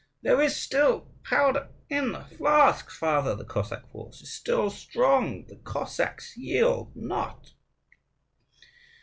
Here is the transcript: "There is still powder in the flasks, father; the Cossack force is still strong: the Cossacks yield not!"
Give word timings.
"There 0.23 0.41
is 0.41 0.55
still 0.55 1.11
powder 1.23 1.69
in 1.87 2.11
the 2.13 2.23
flasks, 2.23 2.97
father; 2.97 3.35
the 3.35 3.45
Cossack 3.45 3.91
force 3.91 4.19
is 4.23 4.33
still 4.33 4.71
strong: 4.71 5.45
the 5.45 5.57
Cossacks 5.57 6.35
yield 6.35 6.95
not!" 6.95 7.51